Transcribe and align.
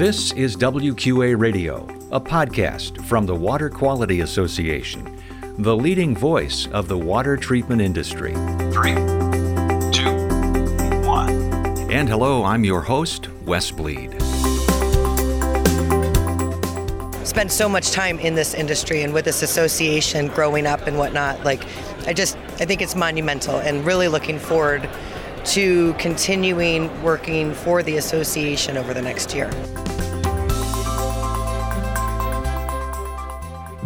This 0.00 0.32
is 0.32 0.56
WQA 0.56 1.38
Radio, 1.38 1.86
a 2.10 2.18
podcast 2.18 3.04
from 3.04 3.26
the 3.26 3.34
Water 3.34 3.68
Quality 3.68 4.20
Association, 4.20 5.14
the 5.58 5.76
leading 5.76 6.16
voice 6.16 6.66
of 6.68 6.88
the 6.88 6.96
water 6.96 7.36
treatment 7.36 7.82
industry. 7.82 8.32
Three, 8.72 8.94
two, 9.92 10.10
one. 11.06 11.28
And 11.92 12.08
hello, 12.08 12.44
I'm 12.44 12.64
your 12.64 12.80
host, 12.80 13.28
Wes 13.44 13.70
Bleed. 13.70 14.12
Spent 17.26 17.52
so 17.52 17.68
much 17.68 17.90
time 17.90 18.18
in 18.20 18.34
this 18.34 18.54
industry 18.54 19.02
and 19.02 19.12
with 19.12 19.26
this 19.26 19.42
association 19.42 20.28
growing 20.28 20.66
up 20.66 20.86
and 20.86 20.96
whatnot. 20.96 21.44
Like, 21.44 21.66
I 22.06 22.14
just, 22.14 22.38
I 22.58 22.64
think 22.64 22.80
it's 22.80 22.96
monumental 22.96 23.58
and 23.58 23.84
really 23.84 24.08
looking 24.08 24.38
forward 24.38 24.88
to 25.44 25.92
continuing 25.94 27.02
working 27.02 27.52
for 27.52 27.82
the 27.82 27.98
association 27.98 28.78
over 28.78 28.94
the 28.94 29.02
next 29.02 29.34
year. 29.34 29.50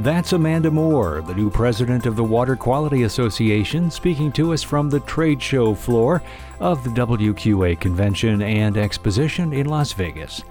That's 0.05 0.35
Amanda 0.35 0.71
Moore, 0.71 1.23
the 1.23 1.35
new 1.35 1.49
president 1.49 2.05
of 2.05 2.15
the 2.15 2.23
Water 2.23 2.57
Quality 2.57 3.05
Association, 3.05 3.91
speaking 3.91 4.31
to 4.33 4.53
us 4.53 4.63
from 4.63 4.91
the 4.91 5.01
trade 5.01 5.43
show 5.43 5.75
floor 5.75 6.23
of 6.61 6.85
the 6.85 6.91
WQA 6.91 7.81
Convention 7.81 8.43
and 8.43 8.77
Exposition 8.77 9.55
in 9.55 9.65
Las 9.65 9.95
Vegas. 9.95 10.45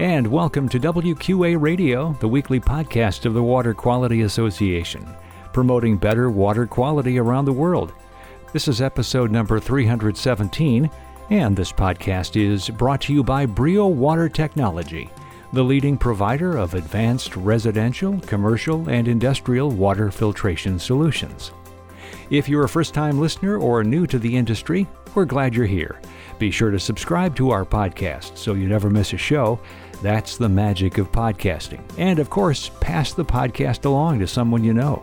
And 0.00 0.26
welcome 0.26 0.66
to 0.70 0.80
WQA 0.80 1.60
Radio, 1.60 2.14
the 2.20 2.26
weekly 2.28 2.58
podcast 2.58 3.26
of 3.26 3.34
the 3.34 3.42
Water 3.42 3.74
Quality 3.74 4.22
Association, 4.22 5.06
promoting 5.52 5.98
better 5.98 6.30
water 6.30 6.66
quality 6.66 7.18
around 7.18 7.44
the 7.44 7.52
world. 7.52 7.92
This 8.54 8.66
is 8.66 8.80
episode 8.80 9.30
number 9.30 9.60
317, 9.60 10.90
and 11.28 11.54
this 11.54 11.70
podcast 11.70 12.42
is 12.42 12.70
brought 12.70 13.02
to 13.02 13.12
you 13.12 13.22
by 13.22 13.44
Brio 13.44 13.88
Water 13.88 14.30
Technology, 14.30 15.10
the 15.52 15.62
leading 15.62 15.96
provider 15.96 16.56
of 16.56 16.74
advanced 16.74 17.36
residential, 17.36 18.20
commercial, 18.20 18.88
and 18.88 19.08
industrial 19.08 19.70
water 19.70 20.10
filtration 20.10 20.78
solutions. 20.78 21.52
If 22.30 22.48
you're 22.48 22.64
a 22.64 22.68
first 22.68 22.94
time 22.94 23.20
listener 23.20 23.58
or 23.58 23.84
new 23.84 24.06
to 24.08 24.18
the 24.18 24.36
industry, 24.36 24.86
we're 25.14 25.24
glad 25.24 25.54
you're 25.54 25.66
here. 25.66 26.00
Be 26.38 26.50
sure 26.50 26.70
to 26.70 26.78
subscribe 26.78 27.34
to 27.36 27.50
our 27.50 27.64
podcast 27.64 28.36
so 28.36 28.54
you 28.54 28.68
never 28.68 28.90
miss 28.90 29.12
a 29.12 29.16
show. 29.16 29.58
That's 30.02 30.36
the 30.36 30.48
magic 30.48 30.98
of 30.98 31.10
podcasting. 31.10 31.80
And 31.98 32.18
of 32.18 32.28
course, 32.28 32.70
pass 32.80 33.12
the 33.12 33.24
podcast 33.24 33.84
along 33.84 34.18
to 34.18 34.26
someone 34.26 34.62
you 34.62 34.74
know. 34.74 35.02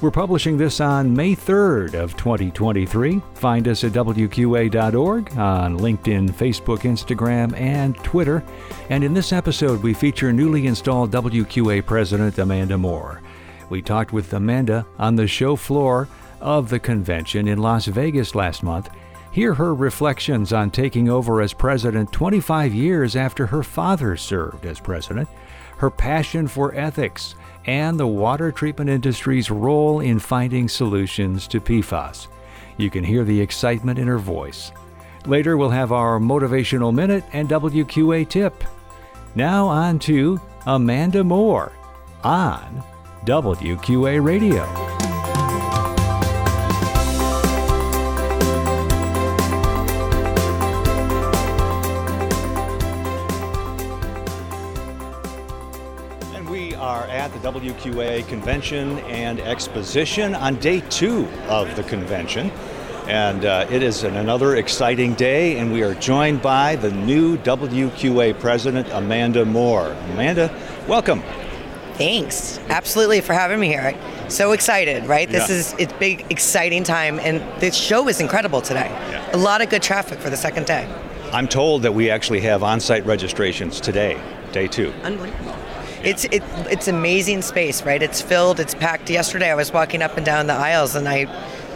We're 0.00 0.10
publishing 0.10 0.56
this 0.56 0.80
on 0.80 1.14
May 1.14 1.36
3rd 1.36 1.92
of 1.92 2.16
2023. 2.16 3.20
Find 3.34 3.68
us 3.68 3.84
at 3.84 3.92
wqa.org 3.92 5.36
on 5.36 5.78
LinkedIn, 5.78 6.30
Facebook, 6.30 6.78
Instagram, 6.78 7.54
and 7.54 7.94
Twitter. 7.96 8.42
And 8.88 9.04
in 9.04 9.12
this 9.12 9.30
episode, 9.30 9.82
we 9.82 9.92
feature 9.92 10.32
newly 10.32 10.66
installed 10.66 11.10
WQA 11.10 11.84
President 11.84 12.38
Amanda 12.38 12.78
Moore. 12.78 13.20
We 13.68 13.82
talked 13.82 14.14
with 14.14 14.32
Amanda 14.32 14.86
on 14.98 15.16
the 15.16 15.26
show 15.26 15.54
floor 15.54 16.08
of 16.40 16.70
the 16.70 16.80
convention 16.80 17.46
in 17.46 17.58
Las 17.58 17.84
Vegas 17.84 18.34
last 18.34 18.62
month. 18.62 18.88
Hear 19.32 19.52
her 19.52 19.74
reflections 19.74 20.54
on 20.54 20.70
taking 20.70 21.10
over 21.10 21.42
as 21.42 21.52
president 21.52 22.10
25 22.10 22.72
years 22.72 23.16
after 23.16 23.44
her 23.44 23.62
father 23.62 24.16
served 24.16 24.64
as 24.64 24.80
president, 24.80 25.28
her 25.76 25.90
passion 25.90 26.48
for 26.48 26.74
ethics, 26.74 27.34
and 27.66 27.98
the 27.98 28.06
water 28.06 28.50
treatment 28.50 28.90
industry's 28.90 29.50
role 29.50 30.00
in 30.00 30.18
finding 30.18 30.68
solutions 30.68 31.46
to 31.48 31.60
PFAS. 31.60 32.28
You 32.76 32.90
can 32.90 33.04
hear 33.04 33.24
the 33.24 33.40
excitement 33.40 33.98
in 33.98 34.06
her 34.06 34.18
voice. 34.18 34.72
Later, 35.26 35.56
we'll 35.56 35.70
have 35.70 35.92
our 35.92 36.18
motivational 36.18 36.94
minute 36.94 37.24
and 37.32 37.48
WQA 37.48 38.28
tip. 38.28 38.64
Now, 39.34 39.66
on 39.66 39.98
to 40.00 40.40
Amanda 40.66 41.22
Moore 41.22 41.72
on 42.24 42.82
WQA 43.26 44.24
Radio. 44.24 44.89
The 57.40 57.52
WQA 57.52 58.26
convention 58.28 58.98
and 59.00 59.40
exposition 59.40 60.34
on 60.34 60.56
day 60.56 60.80
two 60.90 61.26
of 61.48 61.74
the 61.76 61.82
convention. 61.84 62.50
And 63.06 63.44
uh, 63.44 63.66
it 63.70 63.82
is 63.82 64.04
an, 64.04 64.16
another 64.16 64.56
exciting 64.56 65.14
day, 65.14 65.58
and 65.58 65.72
we 65.72 65.82
are 65.82 65.94
joined 65.94 66.42
by 66.42 66.76
the 66.76 66.90
new 66.90 67.38
WQA 67.38 68.38
president, 68.38 68.88
Amanda 68.90 69.44
Moore. 69.44 69.92
Amanda, 70.12 70.54
welcome. 70.86 71.22
Thanks. 71.94 72.58
Absolutely 72.68 73.20
for 73.20 73.32
having 73.32 73.58
me 73.58 73.66
here. 73.68 73.94
So 74.28 74.52
excited, 74.52 75.06
right? 75.06 75.28
This 75.28 75.48
Yeah. 75.48 75.56
is 75.56 75.74
it's 75.78 75.92
big, 75.94 76.24
exciting 76.30 76.84
time, 76.84 77.18
and 77.18 77.42
this 77.60 77.74
show 77.74 78.08
is 78.08 78.20
incredible 78.20 78.60
today. 78.60 78.88
Yeah. 79.10 79.36
A 79.36 79.38
lot 79.38 79.60
of 79.60 79.70
good 79.70 79.82
traffic 79.82 80.18
for 80.18 80.30
the 80.30 80.36
second 80.36 80.66
day. 80.66 80.88
I'm 81.32 81.48
told 81.48 81.82
that 81.82 81.92
we 81.92 82.10
actually 82.10 82.40
have 82.40 82.62
on 82.62 82.80
site 82.80 83.04
registrations 83.06 83.80
today, 83.80 84.20
day 84.52 84.66
two. 84.66 84.92
Unbelievable. 85.02 85.59
It's 86.02 86.24
it, 86.24 86.42
it's 86.70 86.88
amazing 86.88 87.42
space, 87.42 87.82
right? 87.82 88.02
It's 88.02 88.22
filled, 88.22 88.58
it's 88.58 88.74
packed. 88.74 89.10
Yesterday 89.10 89.50
I 89.50 89.54
was 89.54 89.72
walking 89.72 90.00
up 90.00 90.16
and 90.16 90.24
down 90.24 90.46
the 90.46 90.54
aisles 90.54 90.94
and 90.94 91.06
I 91.08 91.26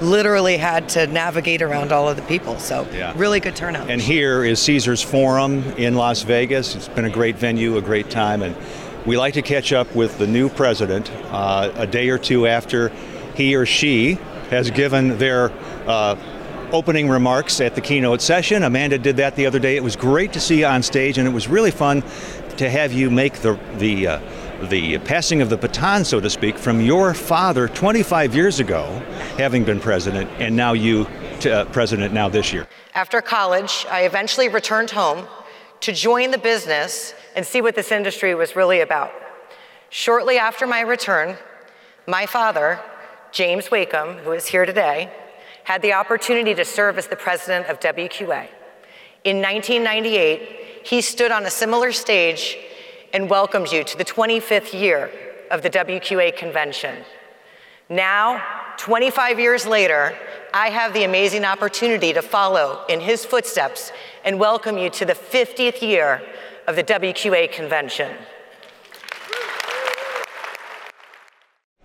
literally 0.00 0.56
had 0.56 0.88
to 0.90 1.06
navigate 1.06 1.60
around 1.60 1.92
all 1.92 2.08
of 2.08 2.16
the 2.16 2.22
people. 2.22 2.58
So 2.58 2.86
Yeah. 2.92 3.12
really 3.16 3.38
good 3.40 3.54
turnout. 3.54 3.90
And 3.90 4.00
here 4.00 4.42
is 4.44 4.60
Caesars 4.62 5.02
Forum 5.02 5.62
in 5.76 5.94
Las 5.94 6.22
Vegas. 6.22 6.74
It's 6.74 6.88
been 6.88 7.04
a 7.04 7.10
great 7.10 7.36
venue, 7.36 7.76
a 7.76 7.82
great 7.82 8.10
time, 8.10 8.42
and 8.42 8.56
we 9.04 9.18
like 9.18 9.34
to 9.34 9.42
catch 9.42 9.72
up 9.72 9.94
with 9.94 10.16
the 10.18 10.26
new 10.26 10.48
president 10.48 11.10
uh, 11.30 11.70
a 11.76 11.86
day 11.86 12.08
or 12.08 12.16
two 12.18 12.46
after 12.46 12.90
he 13.34 13.54
or 13.54 13.66
she 13.66 14.18
has 14.50 14.70
given 14.70 15.18
their 15.18 15.52
uh, 15.86 16.16
opening 16.72 17.08
remarks 17.08 17.60
at 17.60 17.74
the 17.74 17.80
keynote 17.80 18.20
session. 18.22 18.62
Amanda 18.64 18.98
did 18.98 19.16
that 19.18 19.36
the 19.36 19.46
other 19.46 19.58
day. 19.58 19.76
It 19.76 19.82
was 19.82 19.96
great 19.96 20.32
to 20.32 20.40
see 20.40 20.60
you 20.60 20.66
on 20.66 20.82
stage, 20.82 21.18
and 21.18 21.28
it 21.28 21.30
was 21.30 21.46
really 21.46 21.70
fun 21.70 22.02
to 22.58 22.70
have 22.70 22.92
you 22.92 23.10
make 23.10 23.34
the 23.40 23.58
the 23.78 24.06
uh, 24.06 24.20
the 24.62 24.98
passing 24.98 25.42
of 25.42 25.50
the 25.50 25.56
baton, 25.56 26.04
so 26.04 26.20
to 26.20 26.30
speak, 26.30 26.56
from 26.56 26.80
your 26.80 27.14
father 27.14 27.68
25 27.68 28.34
years 28.34 28.60
ago, 28.60 28.84
having 29.36 29.64
been 29.64 29.80
president, 29.80 30.30
and 30.38 30.54
now 30.56 30.72
you, 30.72 31.06
to, 31.40 31.52
uh, 31.52 31.64
president 31.66 32.14
now 32.14 32.28
this 32.28 32.52
year. 32.52 32.66
After 32.94 33.20
college, 33.20 33.84
I 33.90 34.02
eventually 34.04 34.48
returned 34.48 34.90
home 34.90 35.26
to 35.80 35.92
join 35.92 36.30
the 36.30 36.38
business 36.38 37.14
and 37.36 37.44
see 37.44 37.60
what 37.60 37.74
this 37.74 37.92
industry 37.92 38.34
was 38.34 38.56
really 38.56 38.80
about. 38.80 39.12
Shortly 39.90 40.38
after 40.38 40.66
my 40.66 40.80
return, 40.80 41.36
my 42.06 42.26
father, 42.26 42.80
James 43.32 43.70
Wakeham, 43.70 44.18
who 44.18 44.32
is 44.32 44.46
here 44.46 44.64
today, 44.64 45.12
had 45.64 45.82
the 45.82 45.92
opportunity 45.92 46.54
to 46.54 46.64
serve 46.64 46.98
as 46.98 47.08
the 47.08 47.16
president 47.16 47.66
of 47.66 47.80
WQA. 47.80 48.48
In 49.24 49.40
1998, 49.40 50.63
he 50.84 51.00
stood 51.00 51.32
on 51.32 51.46
a 51.46 51.50
similar 51.50 51.92
stage 51.92 52.56
and 53.12 53.30
welcomed 53.30 53.72
you 53.72 53.82
to 53.84 53.96
the 53.96 54.04
25th 54.04 54.78
year 54.78 55.10
of 55.50 55.62
the 55.62 55.70
WQA 55.70 56.36
convention. 56.36 57.04
Now, 57.88 58.42
25 58.76 59.38
years 59.38 59.66
later, 59.66 60.16
I 60.52 60.68
have 60.68 60.92
the 60.92 61.04
amazing 61.04 61.44
opportunity 61.44 62.12
to 62.12 62.22
follow 62.22 62.84
in 62.88 63.00
his 63.00 63.24
footsteps 63.24 63.92
and 64.24 64.38
welcome 64.38 64.78
you 64.78 64.90
to 64.90 65.04
the 65.04 65.14
50th 65.14 65.80
year 65.80 66.22
of 66.66 66.76
the 66.76 66.84
WQA 66.84 67.52
convention. 67.52 68.16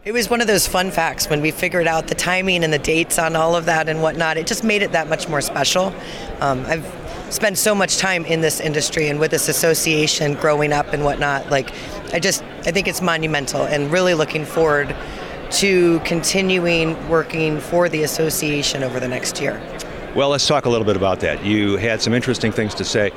It 0.06 0.14
was 0.14 0.30
one 0.30 0.42
of 0.42 0.48
those 0.48 0.68
fun 0.68 0.92
facts 0.92 1.30
when 1.30 1.42
we 1.42 1.52
figured 1.52 1.86
out 1.86 2.08
the 2.08 2.16
timing 2.16 2.64
and 2.64 2.74
the 2.74 2.80
dates 2.80 3.20
on 3.20 3.36
all 3.36 3.56
of 3.56 3.66
that 3.66 3.90
and 3.90 4.02
whatnot. 4.02 4.38
It 4.38 4.48
just 4.48 4.64
made 4.64 4.82
it 4.82 4.94
that 4.94 5.10
much 5.10 5.28
more 5.28 5.42
special. 5.42 5.94
Um, 6.40 6.66
I've 6.66 7.09
spent 7.30 7.58
so 7.58 7.76
much 7.76 7.98
time 7.98 8.26
in 8.26 8.42
this 8.42 8.60
industry 8.60 9.08
and 9.08 9.20
with 9.20 9.32
this 9.32 9.50
association 9.50 10.34
growing 10.34 10.74
up 10.74 10.94
and 10.94 11.04
whatnot. 11.04 11.50
Like, 11.50 11.72
I 12.14 12.20
just, 12.20 12.44
I 12.66 12.72
think 12.72 12.88
it's 12.88 13.02
monumental 13.02 13.64
and 13.64 13.92
really 13.92 14.14
looking 14.14 14.46
forward 14.46 14.96
to 15.52 16.00
continuing 16.02 17.10
working 17.10 17.60
for 17.60 17.90
the 17.90 18.04
association 18.04 18.84
over 18.84 19.00
the 19.00 19.08
next 19.08 19.42
year. 19.42 19.62
Well, 20.16 20.30
let's 20.30 20.48
talk 20.48 20.66
a 20.66 20.70
little 20.70 20.86
bit 20.86 20.96
about 20.96 21.20
that. 21.22 21.44
You 21.46 21.78
had 21.78 22.02
some 22.02 22.14
interesting 22.14 22.52
things 22.52 22.74
to 22.76 22.84
say. 22.84 23.12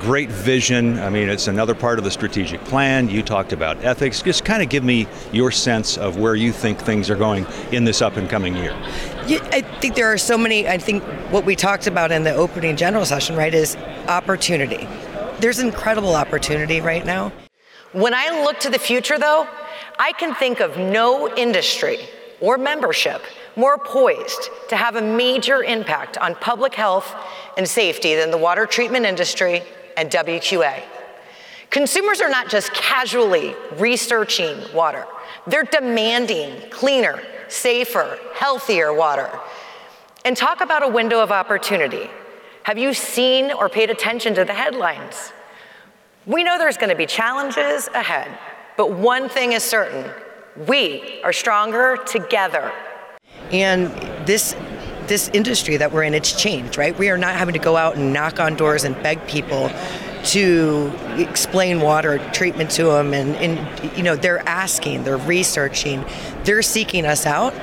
Great 0.00 0.30
vision. 0.30 0.98
I 0.98 1.10
mean, 1.10 1.28
it's 1.28 1.48
another 1.48 1.74
part 1.74 1.98
of 1.98 2.04
the 2.04 2.10
strategic 2.10 2.60
plan. 2.64 3.08
You 3.08 3.22
talked 3.22 3.52
about 3.52 3.82
ethics. 3.84 4.22
Just 4.22 4.44
kind 4.44 4.62
of 4.62 4.68
give 4.68 4.84
me 4.84 5.06
your 5.32 5.50
sense 5.50 5.96
of 5.96 6.18
where 6.18 6.34
you 6.34 6.52
think 6.52 6.78
things 6.78 7.08
are 7.08 7.16
going 7.16 7.46
in 7.72 7.84
this 7.84 8.02
up 8.02 8.16
and 8.16 8.28
coming 8.28 8.56
year. 8.56 8.72
Yeah, 9.26 9.46
I 9.52 9.62
think 9.80 9.94
there 9.94 10.12
are 10.12 10.18
so 10.18 10.36
many. 10.36 10.68
I 10.68 10.78
think 10.78 11.02
what 11.30 11.44
we 11.44 11.56
talked 11.56 11.86
about 11.86 12.12
in 12.12 12.24
the 12.24 12.34
opening 12.34 12.76
general 12.76 13.04
session, 13.04 13.36
right, 13.36 13.54
is 13.54 13.76
opportunity. 14.08 14.86
There's 15.40 15.58
incredible 15.58 16.14
opportunity 16.14 16.80
right 16.80 17.04
now. 17.04 17.32
When 17.92 18.14
I 18.14 18.42
look 18.44 18.60
to 18.60 18.70
the 18.70 18.78
future, 18.78 19.18
though, 19.18 19.48
I 19.98 20.12
can 20.12 20.34
think 20.34 20.60
of 20.60 20.76
no 20.76 21.34
industry 21.36 21.98
or 22.40 22.58
membership 22.58 23.22
more 23.56 23.78
poised 23.78 24.50
to 24.68 24.76
have 24.76 24.96
a 24.96 25.02
major 25.02 25.62
impact 25.62 26.18
on 26.18 26.34
public 26.34 26.74
health 26.74 27.14
and 27.56 27.66
safety 27.66 28.14
than 28.14 28.30
the 28.30 28.38
water 28.38 28.66
treatment 28.66 29.06
industry 29.06 29.62
and 29.96 30.10
WQA. 30.10 30.82
Consumers 31.70 32.20
are 32.20 32.28
not 32.28 32.48
just 32.48 32.72
casually 32.72 33.54
researching 33.76 34.58
water, 34.72 35.06
they're 35.46 35.64
demanding 35.64 36.70
cleaner, 36.70 37.20
safer, 37.48 38.18
healthier 38.34 38.92
water. 38.92 39.30
And 40.24 40.36
talk 40.36 40.60
about 40.60 40.82
a 40.82 40.88
window 40.88 41.20
of 41.20 41.30
opportunity. 41.30 42.10
Have 42.64 42.78
you 42.78 42.92
seen 42.92 43.52
or 43.52 43.68
paid 43.68 43.90
attention 43.90 44.34
to 44.34 44.44
the 44.44 44.52
headlines? 44.52 45.32
We 46.26 46.42
know 46.42 46.58
there's 46.58 46.76
going 46.76 46.90
to 46.90 46.96
be 46.96 47.06
challenges 47.06 47.88
ahead, 47.94 48.36
but 48.76 48.90
one 48.90 49.28
thing 49.28 49.52
is 49.52 49.62
certain 49.62 50.10
we 50.66 51.20
are 51.22 51.32
stronger 51.32 51.96
together. 52.06 52.72
And 53.52 53.92
this 54.26 54.56
this 55.08 55.28
industry 55.32 55.76
that 55.76 55.92
we're 55.92 56.02
in, 56.02 56.14
it's 56.14 56.40
changed, 56.40 56.78
right? 56.78 56.96
We 56.98 57.08
are 57.10 57.18
not 57.18 57.34
having 57.34 57.54
to 57.54 57.58
go 57.58 57.76
out 57.76 57.96
and 57.96 58.12
knock 58.12 58.40
on 58.40 58.56
doors 58.56 58.84
and 58.84 59.00
beg 59.02 59.26
people 59.26 59.70
to 60.24 60.92
explain 61.18 61.80
water 61.80 62.18
treatment 62.32 62.70
to 62.72 62.84
them 62.84 63.14
and, 63.14 63.36
and 63.36 63.96
you 63.96 64.02
know 64.02 64.16
they're 64.16 64.40
asking 64.48 65.04
they're 65.04 65.18
researching 65.18 66.04
they're 66.42 66.62
seeking 66.62 67.06
us 67.06 67.26
out 67.26 67.54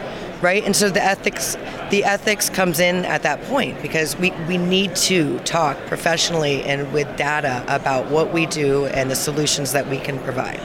right? 0.43 0.65
And 0.65 0.75
so 0.75 0.89
the 0.89 1.01
ethics 1.01 1.55
the 1.89 2.03
ethics 2.03 2.49
comes 2.49 2.79
in 2.79 3.05
at 3.05 3.23
that 3.23 3.41
point 3.43 3.81
because 3.81 4.17
we, 4.17 4.31
we 4.47 4.57
need 4.57 4.95
to 4.97 5.39
talk 5.39 5.77
professionally 5.85 6.63
and 6.63 6.91
with 6.91 7.07
data 7.15 7.63
about 7.67 8.11
what 8.11 8.33
we 8.33 8.45
do 8.45 8.85
and 8.87 9.09
the 9.09 9.15
solutions 9.15 9.71
that 9.71 9.87
we 9.87 9.97
can 9.97 10.19
provide. 10.19 10.59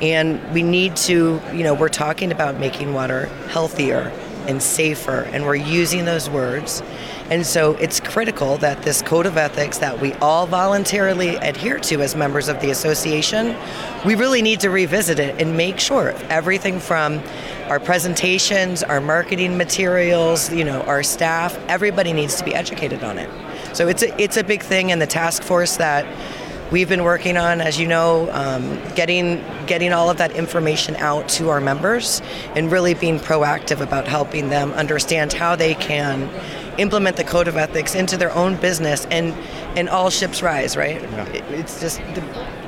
And 0.00 0.40
we 0.54 0.62
need 0.62 0.96
to 0.96 1.40
you 1.52 1.62
know 1.62 1.74
we're 1.74 1.90
talking 1.90 2.32
about 2.32 2.58
making 2.58 2.94
water 2.94 3.26
healthier 3.48 4.10
and 4.50 4.62
safer 4.62 5.22
and 5.32 5.46
we're 5.46 5.54
using 5.54 6.04
those 6.04 6.28
words 6.28 6.82
and 7.30 7.46
so 7.46 7.74
it's 7.74 8.00
critical 8.00 8.56
that 8.56 8.82
this 8.82 9.02
code 9.02 9.24
of 9.24 9.36
ethics 9.36 9.78
that 9.78 10.00
we 10.00 10.14
all 10.14 10.48
voluntarily 10.48 11.36
adhere 11.36 11.78
to 11.78 12.02
as 12.02 12.16
members 12.16 12.48
of 12.48 12.60
the 12.60 12.70
association, 12.70 13.56
we 14.04 14.16
really 14.16 14.42
need 14.42 14.58
to 14.60 14.68
revisit 14.68 15.20
it 15.20 15.40
and 15.40 15.56
make 15.56 15.78
sure 15.78 16.12
everything 16.28 16.80
from 16.80 17.22
our 17.68 17.78
presentations, 17.78 18.82
our 18.82 19.00
marketing 19.00 19.56
materials, 19.56 20.52
you 20.52 20.64
know, 20.64 20.82
our 20.82 21.04
staff, 21.04 21.56
everybody 21.68 22.12
needs 22.12 22.34
to 22.34 22.44
be 22.44 22.52
educated 22.52 23.04
on 23.04 23.16
it. 23.16 23.30
So 23.76 23.86
it's 23.86 24.02
a, 24.02 24.20
it's 24.20 24.36
a 24.36 24.42
big 24.42 24.60
thing 24.60 24.90
and 24.90 25.00
the 25.00 25.06
task 25.06 25.44
force 25.44 25.76
that 25.76 26.04
we've 26.70 26.88
been 26.88 27.04
working 27.04 27.36
on, 27.36 27.60
as 27.60 27.78
you 27.78 27.86
know, 27.86 28.30
um, 28.32 28.80
getting 28.94 29.42
getting 29.66 29.92
all 29.92 30.10
of 30.10 30.16
that 30.18 30.32
information 30.32 30.96
out 30.96 31.28
to 31.28 31.48
our 31.48 31.60
members 31.60 32.22
and 32.54 32.72
really 32.72 32.94
being 32.94 33.18
proactive 33.18 33.80
about 33.80 34.08
helping 34.08 34.48
them 34.48 34.72
understand 34.72 35.32
how 35.32 35.54
they 35.54 35.74
can 35.74 36.28
implement 36.78 37.16
the 37.16 37.24
code 37.24 37.48
of 37.48 37.56
ethics 37.56 37.94
into 37.94 38.16
their 38.16 38.32
own 38.34 38.56
business 38.56 39.06
and 39.06 39.34
and 39.76 39.88
all 39.88 40.10
ships 40.10 40.42
rise 40.42 40.76
right 40.76 41.02
yeah. 41.02 41.28
it, 41.28 41.44
it's 41.50 41.80
just 41.80 42.00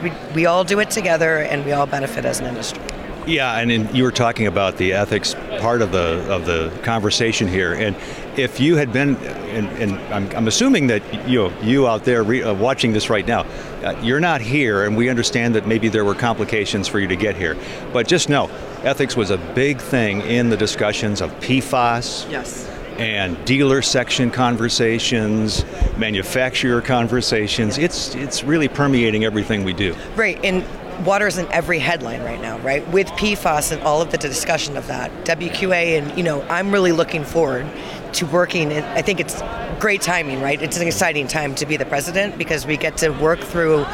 we, 0.03 0.13
we 0.35 0.47
all 0.47 0.65
do 0.65 0.81
it 0.81 0.91
together 0.91 1.39
and 1.39 1.65
we 1.65 1.73
all 1.73 1.87
benefit 1.87 2.25
as 2.25 2.41
an 2.41 2.47
industry 2.47 2.83
yeah, 3.27 3.59
and 3.59 3.71
in, 3.71 3.95
you 3.95 4.05
were 4.05 4.13
talking 4.13 4.47
about 4.47 4.77
the 4.77 4.93
ethics 4.93 5.35
part 5.61 5.83
of 5.83 5.93
the 5.93 6.33
of 6.33 6.47
the 6.47 6.73
conversation 6.83 7.49
here, 7.49 7.73
and 7.73 7.97
if 8.37 8.61
you 8.61 8.77
had 8.77 8.93
been, 8.93 9.17
and, 9.17 9.69
and 9.69 9.93
I'm, 10.13 10.37
I'm, 10.37 10.49
assuming 10.49 10.87
that 10.87 11.29
you 11.29 11.51
know, 11.51 11.61
you 11.61 11.87
out 11.87 12.05
there 12.05 12.23
re, 12.23 12.43
uh, 12.43 12.55
watching 12.55 12.93
this 12.93 13.11
right 13.11 13.27
now, 13.27 13.43
uh, 13.85 13.99
you're 14.03 14.21
not 14.21 14.41
here, 14.41 14.85
and 14.85 14.97
we 14.97 15.09
understand 15.09 15.55
that 15.55 15.67
maybe 15.67 15.89
there 15.89 16.05
were 16.05 16.15
complications 16.15 16.89
for 16.89 16.99
you 16.99 17.09
to 17.09 17.17
get 17.17 17.37
here, 17.37 17.57
but 17.93 18.09
just 18.09 18.29
know, 18.29 18.51
ethics 18.83 19.17
was 19.17 19.31
a 19.31 19.39
big 19.55 19.81
thing 19.81 20.23
in 20.23 20.49
the 20.49 20.57
discussions 20.57 21.21
of 21.21 21.31
PFAS. 21.41 22.31
Yes 22.31 22.69
and 22.99 23.43
dealer 23.47 23.81
section 23.81 24.31
conversations, 24.31 25.65
manufacturer 25.97 26.83
conversations. 26.83 27.79
It's 27.79 28.15
it's 28.15 28.45
really 28.45 28.69
permeating 28.69 29.25
everything 29.25 29.65
we 29.65 29.73
do. 29.73 29.97
Right, 30.15 30.39
and 30.45 30.63
water 31.05 31.27
is 31.27 31.39
in 31.39 31.47
every 31.51 31.79
headline 31.79 32.23
right 32.23 32.41
now, 32.41 32.59
right? 32.59 32.87
With 32.89 33.09
PFAS 33.09 33.73
and 33.73 33.83
all 33.83 34.01
of 34.01 34.11
the 34.11 34.19
discussion 34.19 34.77
of 34.77 34.87
that, 34.87 35.11
WQA, 35.25 35.99
and 35.99 36.17
you 36.17 36.23
know, 36.23 36.43
I'm 36.43 36.71
really 36.71 36.93
looking 36.93 37.25
forward 37.25 37.67
to 38.15 38.27
working. 38.27 38.73
And 38.73 38.85
I 38.87 39.03
think 39.03 39.21
it's 39.21 39.43
great 39.81 40.03
timing, 40.03 40.41
right? 40.41 40.61
It's 40.61 40.77
an 40.77 40.87
exciting 40.87 41.27
time 41.27 41.55
to 41.57 41.67
be 41.67 41.77
the 41.77 41.87
president 41.87 42.39
because 42.39 42.67
we 42.67 42.77
get 42.77 42.97
to 42.99 43.11
work 43.11 43.41
through 43.41 43.85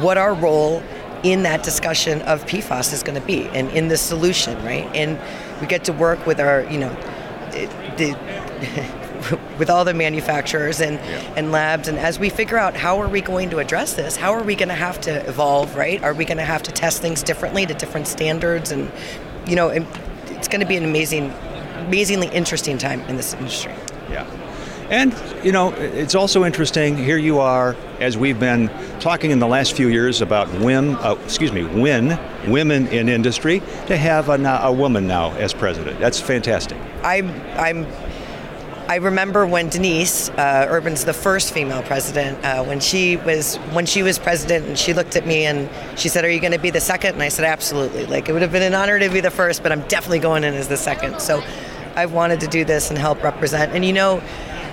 what 0.00 0.18
our 0.18 0.34
role 0.34 0.82
in 1.22 1.42
that 1.42 1.62
discussion 1.62 2.20
of 2.22 2.44
PFAS 2.44 2.92
is 2.92 3.02
going 3.02 3.18
to 3.18 3.26
be 3.26 3.48
and 3.48 3.70
in 3.70 3.88
the 3.88 3.96
solution, 3.96 4.62
right? 4.64 4.86
And 4.94 5.18
we 5.60 5.66
get 5.66 5.84
to 5.84 5.92
work 5.92 6.26
with 6.26 6.40
our, 6.40 6.62
you 6.70 6.78
know, 6.78 6.94
the 7.96 8.16
with 9.58 9.70
all 9.70 9.84
the 9.84 9.94
manufacturers 9.94 10.80
and, 10.80 10.96
yeah. 10.96 11.34
and 11.36 11.52
labs 11.52 11.88
and 11.88 11.98
as 11.98 12.18
we 12.18 12.28
figure 12.28 12.58
out 12.58 12.74
how 12.74 13.00
are 13.00 13.08
we 13.08 13.20
going 13.20 13.50
to 13.50 13.58
address 13.58 13.94
this 13.94 14.16
how 14.16 14.32
are 14.32 14.42
we 14.42 14.54
going 14.54 14.68
to 14.68 14.74
have 14.74 15.00
to 15.00 15.26
evolve 15.28 15.74
right 15.76 16.02
are 16.02 16.14
we 16.14 16.24
going 16.24 16.38
to 16.38 16.44
have 16.44 16.62
to 16.62 16.72
test 16.72 17.00
things 17.00 17.22
differently 17.22 17.66
to 17.66 17.74
different 17.74 18.06
standards 18.06 18.70
and 18.70 18.90
you 19.46 19.56
know 19.56 19.68
it's 19.68 20.48
going 20.48 20.60
to 20.60 20.66
be 20.66 20.76
an 20.76 20.84
amazing 20.84 21.30
amazingly 21.86 22.28
interesting 22.28 22.78
time 22.78 23.00
in 23.02 23.16
this 23.16 23.34
industry 23.34 23.72
yeah 24.10 24.28
and, 24.90 25.14
you 25.42 25.50
know, 25.50 25.72
it's 25.72 26.14
also 26.14 26.44
interesting. 26.44 26.96
Here 26.96 27.16
you 27.16 27.38
are, 27.38 27.74
as 28.00 28.18
we've 28.18 28.38
been 28.38 28.68
talking 29.00 29.30
in 29.30 29.38
the 29.38 29.46
last 29.46 29.72
few 29.72 29.88
years 29.88 30.20
about 30.20 30.46
when, 30.60 30.96
uh, 30.96 31.16
excuse 31.24 31.52
me, 31.52 31.64
when 31.64 32.18
women 32.50 32.86
in 32.88 33.08
industry, 33.08 33.62
to 33.86 33.96
have 33.96 34.28
a, 34.28 34.34
a 34.62 34.70
woman 34.70 35.06
now 35.06 35.32
as 35.36 35.54
president. 35.54 35.98
That's 36.00 36.20
fantastic. 36.20 36.76
I'm, 37.02 37.30
I'm 37.56 37.86
I 38.86 38.96
remember 38.96 39.46
when 39.46 39.70
Denise 39.70 40.28
uh, 40.30 40.66
Urban's 40.68 41.06
the 41.06 41.14
first 41.14 41.54
female 41.54 41.82
president. 41.82 42.44
Uh, 42.44 42.62
when 42.64 42.80
she 42.80 43.16
was 43.16 43.56
when 43.72 43.86
she 43.86 44.02
was 44.02 44.18
president, 44.18 44.66
and 44.66 44.78
she 44.78 44.92
looked 44.92 45.16
at 45.16 45.26
me 45.26 45.46
and 45.46 45.70
she 45.98 46.10
said, 46.10 46.22
"Are 46.22 46.30
you 46.30 46.38
going 46.38 46.52
to 46.52 46.58
be 46.58 46.68
the 46.68 46.82
second? 46.82 47.14
And 47.14 47.22
I 47.22 47.28
said, 47.28 47.46
"Absolutely." 47.46 48.04
Like 48.04 48.28
it 48.28 48.32
would 48.32 48.42
have 48.42 48.52
been 48.52 48.62
an 48.62 48.74
honor 48.74 48.98
to 48.98 49.08
be 49.08 49.20
the 49.20 49.30
first, 49.30 49.62
but 49.62 49.72
I'm 49.72 49.80
definitely 49.88 50.18
going 50.18 50.44
in 50.44 50.52
as 50.52 50.68
the 50.68 50.76
second. 50.76 51.20
So 51.20 51.42
I've 51.96 52.12
wanted 52.12 52.40
to 52.40 52.46
do 52.46 52.64
this 52.64 52.90
and 52.90 52.98
help 52.98 53.22
represent. 53.22 53.72
And 53.72 53.86
you 53.86 53.94
know, 53.94 54.22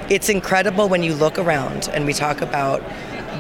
it's 0.10 0.28
incredible 0.28 0.90
when 0.90 1.04
you 1.04 1.14
look 1.14 1.40
around 1.40 1.90
and 1.94 2.06
we 2.06 2.12
talk 2.12 2.42
about 2.42 2.84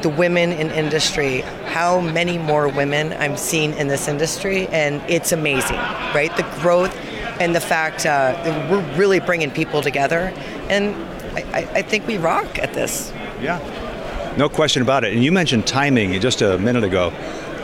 the 0.03 0.09
women 0.09 0.53
in 0.53 0.71
industry, 0.71 1.41
how 1.65 1.99
many 1.99 2.37
more 2.37 2.69
women 2.69 3.11
I'm 3.13 3.35
seeing 3.35 3.73
in 3.73 3.89
this 3.89 4.07
industry, 4.07 4.67
and 4.67 5.01
it's 5.09 5.33
amazing, 5.33 5.77
right? 6.15 6.31
The 6.37 6.47
growth 6.61 6.95
and 7.41 7.55
the 7.55 7.61
fact 7.61 8.05
uh, 8.05 8.67
we're 8.69 8.85
really 8.95 9.19
bringing 9.19 9.49
people 9.49 9.81
together, 9.81 10.31
and 10.69 10.95
I, 11.35 11.67
I 11.73 11.81
think 11.81 12.07
we 12.07 12.17
rock 12.17 12.59
at 12.59 12.73
this. 12.73 13.11
Yeah, 13.41 14.35
no 14.37 14.49
question 14.49 14.81
about 14.81 15.03
it. 15.03 15.13
And 15.13 15.23
you 15.23 15.31
mentioned 15.31 15.65
timing 15.67 16.19
just 16.19 16.41
a 16.41 16.57
minute 16.57 16.83
ago. 16.83 17.11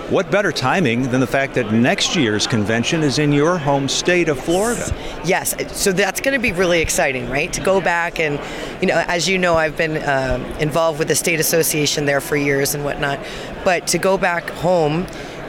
What 0.09 0.31
better 0.31 0.53
timing 0.53 1.11
than 1.11 1.19
the 1.19 1.27
fact 1.27 1.53
that 1.55 1.73
next 1.73 2.15
year's 2.15 2.47
convention 2.47 3.03
is 3.03 3.19
in 3.19 3.33
your 3.33 3.57
home 3.57 3.89
state 3.89 4.29
of 4.29 4.39
Florida? 4.39 4.89
Yes, 5.25 5.53
so 5.77 5.91
that's 5.91 6.21
going 6.21 6.33
to 6.33 6.39
be 6.39 6.53
really 6.53 6.79
exciting, 6.79 7.29
right? 7.29 7.51
To 7.51 7.59
go 7.59 7.81
back 7.81 8.17
and, 8.17 8.39
you 8.81 8.87
know, 8.87 9.03
as 9.07 9.27
you 9.27 9.37
know, 9.37 9.55
I've 9.55 9.75
been 9.75 9.97
um, 10.07 10.45
involved 10.61 10.99
with 10.99 11.09
the 11.09 11.15
state 11.15 11.41
association 11.41 12.05
there 12.05 12.21
for 12.21 12.37
years 12.37 12.73
and 12.73 12.85
whatnot, 12.85 13.19
but 13.65 13.85
to 13.87 13.97
go 13.97 14.17
back 14.17 14.49
home. 14.49 15.05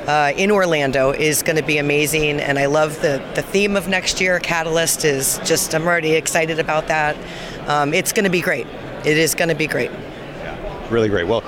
Uh, 0.08 0.32
in 0.38 0.50
Orlando 0.50 1.10
is 1.10 1.42
going 1.42 1.56
to 1.56 1.62
be 1.62 1.76
amazing, 1.76 2.40
and 2.40 2.58
I 2.58 2.64
love 2.64 3.02
the, 3.02 3.22
the 3.34 3.42
theme 3.42 3.76
of 3.76 3.88
next 3.88 4.22
year. 4.22 4.40
Catalyst 4.40 5.04
is 5.04 5.38
just, 5.44 5.74
I'm 5.74 5.86
already 5.86 6.12
excited 6.12 6.58
about 6.58 6.88
that. 6.88 7.14
Um, 7.68 7.92
it's 7.92 8.14
going 8.14 8.24
to 8.24 8.30
be 8.30 8.40
great. 8.40 8.66
It 9.04 9.18
is 9.18 9.34
going 9.34 9.50
to 9.50 9.54
be 9.54 9.66
great. 9.66 9.90
Yeah, 9.90 10.88
really 10.88 11.10
great. 11.10 11.26
Well, 11.26 11.42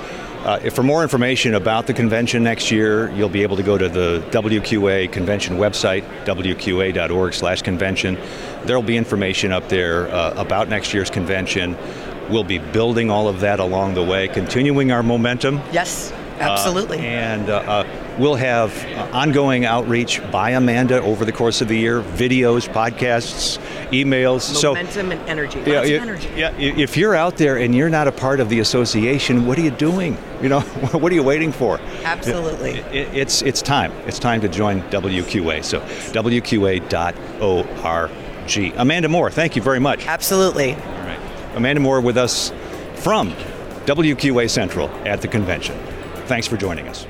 uh, 0.45 0.59
for 0.69 0.83
more 0.83 1.03
information 1.03 1.55
about 1.55 1.87
the 1.87 1.95
convention 1.95 2.43
next 2.43 2.71
year, 2.71 3.11
you'll 3.13 3.31
be 3.31 3.43
able 3.43 3.57
to 3.57 3.63
go 3.63 3.79
to 3.79 3.89
the 3.89 4.23
WQA 4.31 5.11
convention 5.11 5.57
website, 5.57 6.03
wqa.org/convention. 6.27 8.19
There'll 8.67 8.83
be 8.83 8.99
information 8.99 9.53
up 9.53 9.71
there 9.71 10.09
uh, 10.09 10.35
about 10.37 10.69
next 10.69 10.93
year's 10.93 11.09
convention. 11.09 11.79
We'll 12.29 12.45
be 12.45 12.59
building 12.59 13.11
all 13.11 13.27
of 13.27 13.41
that 13.41 13.59
along 13.59 13.95
the 13.95 14.05
way, 14.05 14.29
continuing 14.29 14.93
our 14.93 15.03
momentum. 15.03 15.63
Yes, 15.73 16.13
absolutely. 16.41 16.99
Uh, 16.99 17.03
and 17.03 17.51
uh, 17.51 17.57
uh, 17.57 17.87
we'll 18.19 18.35
have 18.35 18.73
ongoing 19.13 19.65
outreach 19.65 20.21
by 20.31 20.51
Amanda 20.51 21.01
over 21.03 21.25
the 21.25 21.33
course 21.33 21.61
of 21.61 21.69
the 21.69 21.77
year, 21.77 22.03
videos, 22.03 22.69
podcasts, 22.69 23.59
emails. 23.91 24.63
Momentum 24.63 24.93
so, 24.93 25.01
and 25.01 25.29
energy. 25.29 25.63
Yeah, 25.67 25.83
energy. 25.83 26.29
yeah. 26.37 26.57
If 26.59 26.97
you're 26.97 27.15
out 27.15 27.37
there 27.37 27.59
and 27.59 27.75
you're 27.75 27.91
not 27.91 28.09
a 28.09 28.13
part 28.13 28.41
of 28.41 28.49
the 28.49 28.61
association, 28.61 29.47
what 29.47 29.59
are 29.59 29.63
you 29.63 29.71
doing? 29.71 30.17
You 30.43 30.49
know, 30.49 30.61
what 30.93 31.13
are 31.13 31.15
you 31.15 31.23
waiting 31.23 31.53
for? 31.53 31.79
Absolutely. 32.05 32.71
It, 32.71 32.95
it, 32.95 33.15
it's 33.15 33.43
it's 33.43 33.63
time. 33.63 33.93
It's 34.07 34.19
time 34.19 34.41
to 34.41 34.49
join 34.49 34.83
WQA. 34.91 35.65
So 35.65 35.81
WQA.org. 36.13 38.11
Amanda 38.77 39.09
Moore, 39.09 39.31
thank 39.31 39.55
you 39.55 39.63
very 39.63 39.79
much. 39.79 40.07
Absolutely. 40.07 40.75
All 40.75 40.81
right. 40.81 41.21
Amanda 41.55 41.81
Moore 41.81 42.01
with 42.01 42.17
us 42.17 42.53
from 42.97 43.33
WQA 43.87 44.51
Central 44.51 44.89
at 45.07 45.21
the 45.21 45.29
convention. 45.29 45.79
Thanks 46.31 46.47
for 46.47 46.57
joining 46.57 46.87
us. 46.87 47.07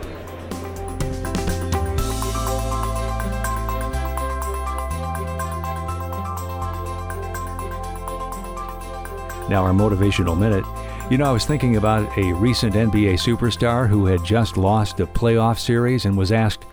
Now, 9.51 9.63
our 9.63 9.75
motivational 9.75 10.39
minute 10.39 10.65
You 11.11 11.19
know, 11.19 11.27
I 11.27 11.33
was 11.33 11.45
thinking 11.45 11.77
about 11.77 12.17
a 12.17 12.33
recent 12.33 12.73
NBA 12.73 13.19
superstar 13.21 13.87
who 13.87 14.07
had 14.07 14.25
just 14.25 14.57
lost 14.57 15.01
a 15.01 15.07
playoff 15.07 15.59
series 15.59 16.07
and 16.07 16.17
was 16.17 16.33
asked, 16.33 16.65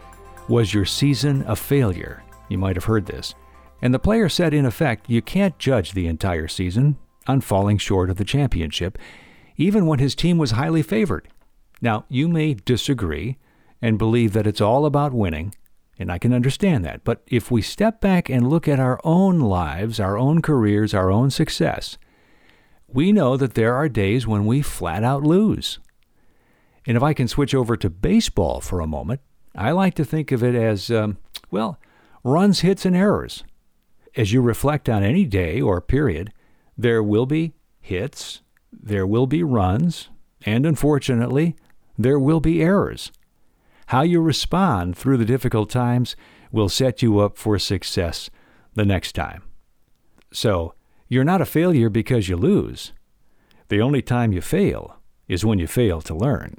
Was 0.48 0.74
your 0.74 0.86
season 0.86 1.44
a 1.50 1.56
failure? 1.56 2.24
You 2.48 2.58
might 2.58 2.78
have 2.78 2.86
heard 2.86 3.08
this. 3.08 3.36
And 3.82 3.94
the 3.94 4.00
player 4.00 4.30
said, 4.30 4.54
in 4.54 4.66
effect, 4.66 5.10
you 5.10 5.22
can't 5.22 5.60
judge 5.60 5.92
the 5.92 6.08
entire 6.08 6.48
season 6.48 6.98
on 7.28 7.42
falling 7.42 7.78
short 7.78 8.10
of 8.10 8.16
the 8.16 8.24
championship, 8.24 8.98
even 9.58 9.86
when 9.86 10.00
his 10.00 10.16
team 10.16 10.38
was 10.38 10.52
highly 10.52 10.82
favored. 10.82 11.28
Now, 11.82 12.06
you 12.10 12.28
may 12.28 12.54
disagree 12.54 13.38
and 13.82 13.98
believe 13.98 14.34
that 14.34 14.48
it's 14.48 14.62
all 14.62 14.86
about 14.86 15.14
winning, 15.14 15.54
and 16.00 16.12
I 16.12 16.18
can 16.18 16.34
understand 16.34 16.84
that. 16.86 17.04
But 17.04 17.22
if 17.28 17.52
we 17.52 17.62
step 17.62 18.02
back 18.02 18.30
and 18.30 18.50
look 18.50 18.68
at 18.68 18.80
our 18.80 19.00
own 19.04 19.40
lives, 19.40 20.00
our 20.00 20.18
own 20.18 20.42
careers, 20.42 20.94
our 20.94 21.12
own 21.12 21.30
success, 21.30 21.98
we 22.88 23.12
know 23.12 23.38
that 23.38 23.54
there 23.54 23.76
are 23.76 23.90
days 23.90 24.26
when 24.26 24.46
we 24.46 24.62
flat 24.62 25.04
out 25.04 25.24
lose. 25.24 25.80
And 26.86 26.96
if 26.96 27.04
I 27.04 27.14
can 27.14 27.28
switch 27.28 27.54
over 27.54 27.76
to 27.78 27.90
baseball 27.90 28.62
for 28.62 28.80
a 28.80 28.88
moment, 28.88 29.22
I 29.56 29.72
like 29.72 29.94
to 29.96 30.06
think 30.06 30.32
of 30.32 30.44
it 30.44 30.56
as, 30.56 30.90
um, 30.90 31.18
well, 31.52 31.80
runs, 32.24 32.62
hits, 32.62 32.86
and 32.86 32.96
errors. 32.96 33.44
As 34.16 34.32
you 34.32 34.42
reflect 34.42 34.88
on 34.90 35.04
any 35.04 35.26
day 35.26 35.60
or 35.60 35.82
period, 35.82 36.32
there 36.78 37.04
will 37.04 37.26
be 37.26 37.54
hits, 37.82 38.42
there 38.72 39.06
will 39.06 39.28
be 39.28 39.44
runs, 39.44 40.10
and 40.46 40.66
unfortunately, 40.66 41.56
there 41.98 42.20
will 42.20 42.40
be 42.40 42.62
errors. 42.62 43.12
How 43.88 44.02
you 44.02 44.22
respond 44.22 44.98
through 44.98 45.18
the 45.18 45.26
difficult 45.26 45.70
times 45.70 46.16
will 46.52 46.70
set 46.70 47.02
you 47.02 47.20
up 47.20 47.38
for 47.38 47.58
success 47.58 48.30
the 48.74 48.86
next 48.86 49.14
time. 49.14 49.44
So, 50.32 50.74
you're 51.08 51.24
not 51.24 51.42
a 51.42 51.46
failure 51.46 51.90
because 51.90 52.28
you 52.28 52.36
lose. 52.36 52.92
The 53.70 53.82
only 53.82 54.02
time 54.02 54.34
you 54.34 54.42
fail 54.42 54.98
is 55.28 55.46
when 55.46 55.60
you 55.60 55.68
fail 55.68 56.02
to 56.02 56.14
learn. 56.14 56.56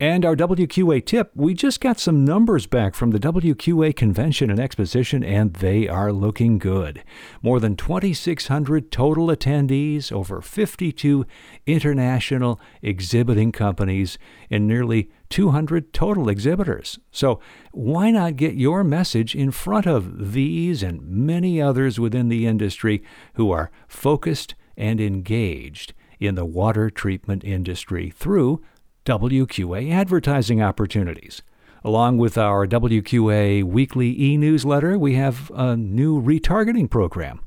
And 0.00 0.24
our 0.24 0.34
WQA 0.34 1.06
tip 1.06 1.30
we 1.34 1.54
just 1.54 1.80
got 1.80 2.00
some 2.00 2.24
numbers 2.24 2.66
back 2.66 2.94
from 2.94 3.12
the 3.12 3.20
WQA 3.20 3.94
convention 3.94 4.50
and 4.50 4.58
exposition, 4.58 5.22
and 5.22 5.54
they 5.54 5.86
are 5.86 6.12
looking 6.12 6.58
good. 6.58 7.04
More 7.40 7.60
than 7.60 7.76
2,600 7.76 8.90
total 8.90 9.28
attendees, 9.28 10.10
over 10.10 10.40
52 10.40 11.24
international 11.66 12.60
exhibiting 12.82 13.52
companies, 13.52 14.18
and 14.50 14.66
nearly 14.66 15.08
200 15.28 15.92
total 15.92 16.28
exhibitors. 16.28 16.98
So, 17.12 17.38
why 17.70 18.10
not 18.10 18.36
get 18.36 18.54
your 18.54 18.82
message 18.82 19.36
in 19.36 19.52
front 19.52 19.86
of 19.86 20.32
these 20.32 20.82
and 20.82 21.00
many 21.02 21.62
others 21.62 22.00
within 22.00 22.28
the 22.28 22.46
industry 22.46 23.04
who 23.34 23.52
are 23.52 23.70
focused 23.86 24.56
and 24.76 25.00
engaged 25.00 25.94
in 26.18 26.34
the 26.34 26.44
water 26.44 26.90
treatment 26.90 27.44
industry 27.44 28.10
through 28.10 28.62
WQA 29.04 29.90
advertising 29.92 30.62
opportunities. 30.62 31.42
Along 31.84 32.18
with 32.18 32.38
our 32.38 32.66
WQA 32.66 33.64
weekly 33.64 34.20
e 34.20 34.36
newsletter, 34.36 34.96
we 34.96 35.14
have 35.14 35.50
a 35.54 35.76
new 35.76 36.22
retargeting 36.22 36.88
program. 36.88 37.40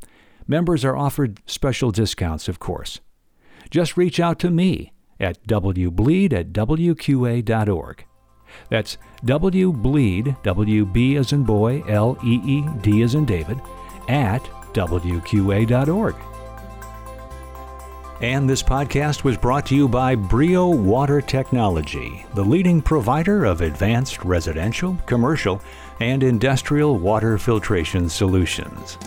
Members 0.48 0.84
are 0.84 0.96
offered 0.96 1.40
special 1.46 1.92
discounts, 1.92 2.50
of 2.50 2.60
course. 2.60 3.00
Just 3.70 3.96
reach 3.96 4.20
out 4.20 4.38
to 4.40 4.52
me 4.52 4.92
at 5.20 5.42
wbleed 5.48 6.34
at 6.34 6.52
wqa.org. 6.52 8.06
That's 8.70 8.98
wbleed, 9.24 10.44
WB 10.44 11.18
as 11.18 11.32
in 11.32 11.44
boy, 11.44 11.84
L 11.88 12.18
E 12.24 12.42
E 12.46 12.64
D 12.82 13.02
as 13.02 13.16
in 13.16 13.26
David, 13.26 13.60
at 14.08 14.44
wqa.org. 14.74 16.35
And 18.22 18.50
this 18.50 18.64
podcast 18.64 19.26
was 19.26 19.36
brought 19.36 19.66
to 19.66 19.76
you 19.76 19.90
by 19.90 20.16
Brio 20.16 20.70
Water 20.70 21.20
Technology, 21.20 22.26
the 22.34 22.44
leading 22.44 22.82
provider 22.82 23.44
of 23.44 23.60
advanced 23.60 24.24
residential, 24.24 24.98
commercial, 25.06 25.62
and 26.00 26.24
industrial 26.24 26.98
water 26.98 27.38
filtration 27.38 28.08
solutions. 28.08 28.98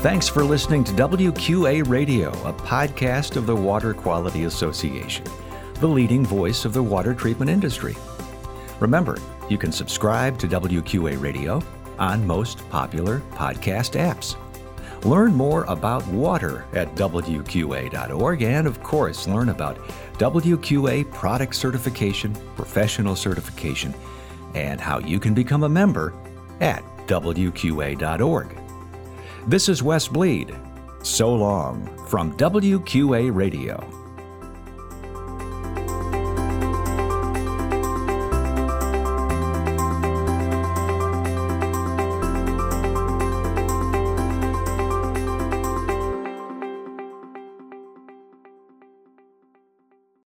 Thanks 0.00 0.26
for 0.26 0.42
listening 0.42 0.84
to 0.84 0.92
WQA 0.92 1.86
Radio, 1.86 2.30
a 2.44 2.52
podcast 2.54 3.36
of 3.36 3.44
the 3.44 3.56
Water 3.56 3.92
Quality 3.92 4.44
Association, 4.44 5.26
the 5.74 5.88
leading 5.88 6.24
voice 6.24 6.64
of 6.64 6.72
the 6.72 6.82
water 6.82 7.12
treatment 7.12 7.50
industry. 7.50 7.94
Remember, 8.80 9.18
you 9.48 9.58
can 9.58 9.72
subscribe 9.72 10.38
to 10.38 10.48
WQA 10.48 11.20
Radio 11.20 11.62
on 11.98 12.26
most 12.26 12.68
popular 12.70 13.20
podcast 13.32 13.98
apps. 13.98 14.36
Learn 15.04 15.34
more 15.34 15.64
about 15.64 16.06
water 16.08 16.64
at 16.72 16.94
WQA.org 16.94 18.42
and, 18.42 18.66
of 18.66 18.82
course, 18.82 19.28
learn 19.28 19.48
about 19.48 19.78
WQA 20.18 21.10
product 21.12 21.54
certification, 21.54 22.36
professional 22.56 23.14
certification, 23.14 23.94
and 24.54 24.80
how 24.80 24.98
you 24.98 25.20
can 25.20 25.34
become 25.34 25.62
a 25.62 25.68
member 25.68 26.12
at 26.60 26.82
WQA.org. 27.06 28.58
This 29.46 29.68
is 29.68 29.82
Wes 29.82 30.08
Bleed. 30.08 30.54
So 31.02 31.32
long 31.32 31.86
from 32.06 32.36
WQA 32.36 33.34
Radio. 33.34 33.97